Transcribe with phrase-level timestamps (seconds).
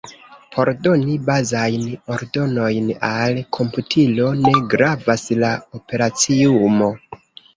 [0.53, 6.89] Por doni bazajn ordonojn al komputilo, ne gravas la operaciumo.